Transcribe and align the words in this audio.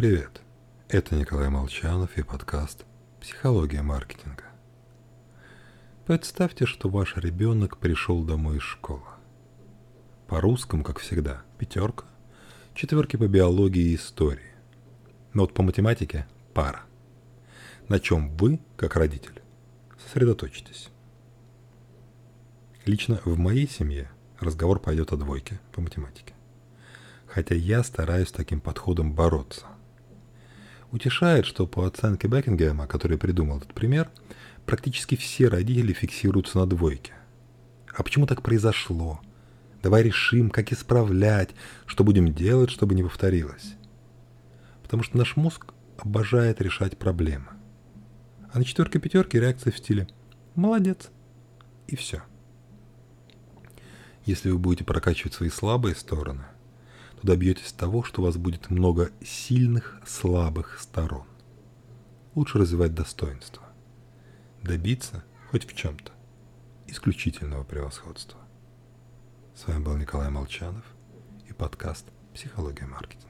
Привет, 0.00 0.40
это 0.88 1.14
Николай 1.14 1.50
Молчанов 1.50 2.16
и 2.16 2.22
подкаст 2.22 2.86
«Психология 3.20 3.82
маркетинга». 3.82 4.44
Представьте, 6.06 6.64
что 6.64 6.88
ваш 6.88 7.18
ребенок 7.18 7.76
пришел 7.76 8.24
домой 8.24 8.56
из 8.56 8.62
школы. 8.62 9.02
По 10.26 10.40
русскому, 10.40 10.84
как 10.84 11.00
всегда, 11.00 11.42
пятерка, 11.58 12.06
четверки 12.74 13.16
по 13.16 13.28
биологии 13.28 13.90
и 13.90 13.96
истории. 13.96 14.54
Но 15.34 15.42
вот 15.42 15.52
по 15.52 15.62
математике– 15.62 16.26
пара. 16.54 16.80
На 17.90 18.00
чем 18.00 18.34
вы, 18.38 18.58
как 18.78 18.96
родитель, 18.96 19.42
сосредоточитесь. 20.02 20.88
Лично 22.86 23.20
в 23.26 23.36
моей 23.36 23.68
семье 23.68 24.10
разговор 24.38 24.80
пойдет 24.80 25.12
о 25.12 25.18
двойке 25.18 25.60
по 25.72 25.82
математике. 25.82 26.32
Хотя 27.26 27.54
я 27.54 27.84
стараюсь 27.84 28.32
таким 28.32 28.62
подходом 28.62 29.12
бороться. 29.12 29.66
Утешает, 30.92 31.46
что 31.46 31.66
по 31.66 31.86
оценке 31.86 32.26
Бекингема, 32.26 32.86
который 32.86 33.16
придумал 33.16 33.58
этот 33.58 33.72
пример, 33.74 34.10
практически 34.66 35.14
все 35.14 35.48
родители 35.48 35.92
фиксируются 35.92 36.58
на 36.58 36.66
двойке. 36.66 37.12
А 37.94 38.02
почему 38.02 38.26
так 38.26 38.42
произошло? 38.42 39.20
Давай 39.82 40.02
решим, 40.02 40.50
как 40.50 40.72
исправлять, 40.72 41.50
что 41.86 42.04
будем 42.04 42.32
делать, 42.32 42.70
чтобы 42.70 42.94
не 42.94 43.02
повторилось. 43.02 43.76
Потому 44.82 45.02
что 45.02 45.16
наш 45.16 45.36
мозг 45.36 45.72
обожает 45.96 46.60
решать 46.60 46.98
проблемы. 46.98 47.46
А 48.52 48.58
на 48.58 48.64
четверке-пятерке 48.64 49.38
реакция 49.38 49.72
в 49.72 49.78
стиле 49.78 50.08
«молодец» 50.56 51.10
и 51.86 51.94
все. 51.94 52.22
Если 54.24 54.50
вы 54.50 54.58
будете 54.58 54.84
прокачивать 54.84 55.34
свои 55.34 55.50
слабые 55.50 55.94
стороны, 55.94 56.44
то 57.20 57.26
добьетесь 57.26 57.72
того, 57.72 58.02
что 58.02 58.22
у 58.22 58.24
вас 58.24 58.36
будет 58.36 58.70
много 58.70 59.10
сильных, 59.22 60.00
слабых 60.06 60.78
сторон. 60.80 61.26
Лучше 62.34 62.58
развивать 62.58 62.94
достоинство. 62.94 63.62
Добиться, 64.62 65.24
хоть 65.50 65.66
в 65.66 65.74
чем-то, 65.74 66.12
исключительного 66.86 67.64
превосходства. 67.64 68.40
С 69.54 69.66
вами 69.66 69.82
был 69.82 69.96
Николай 69.96 70.30
Молчанов 70.30 70.84
и 71.48 71.52
подкаст 71.52 72.06
«Психология 72.34 72.86
маркетинга». 72.86 73.29